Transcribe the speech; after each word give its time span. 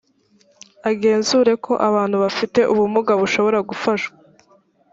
agenzure 0.89 1.51
ko 1.65 1.73
abantu 1.87 2.15
bafite 2.23 2.59
ubumuga 2.71 3.11
bashobora 3.21 3.59
gufashwa 3.69 4.15